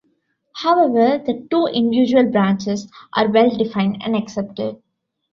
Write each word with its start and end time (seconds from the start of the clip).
However, 0.55 1.19
the 1.23 1.47
two 1.51 1.67
individual 1.67 2.31
branches 2.31 2.91
are 3.15 3.29
well 3.29 3.55
defined 3.55 4.01
and 4.03 4.15
accepted. 4.15 4.81